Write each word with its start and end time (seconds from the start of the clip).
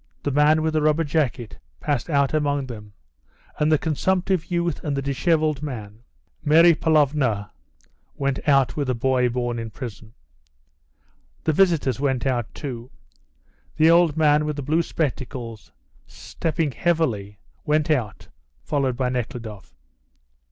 The 0.23 0.31
man 0.31 0.63
with 0.63 0.73
the 0.73 0.81
rubber 0.81 1.03
jacket 1.03 1.59
passed 1.79 2.09
out 2.09 2.33
among 2.33 2.65
them, 2.65 2.93
and 3.59 3.71
the 3.71 3.77
consumptive 3.77 4.49
youth 4.49 4.83
and 4.83 4.97
the 4.97 5.01
dishevelled 5.03 5.61
man. 5.61 5.99
Mary 6.43 6.73
Pavlovna 6.73 7.51
went 8.15 8.39
out 8.49 8.75
with 8.75 8.87
the 8.87 8.95
boy 8.95 9.29
born 9.29 9.59
in 9.59 9.69
prison. 9.69 10.13
The 11.43 11.53
visitors 11.53 11.99
went 11.99 12.25
out 12.25 12.51
too. 12.55 12.89
The 13.77 13.91
old 13.91 14.17
man 14.17 14.43
with 14.45 14.55
the 14.55 14.63
blue 14.63 14.81
spectacles, 14.81 15.71
stepping 16.07 16.71
heavily, 16.71 17.37
went 17.63 17.91
out, 17.91 18.27
followed 18.63 18.97
by 18.97 19.09
Nekhludoff. 19.09 19.75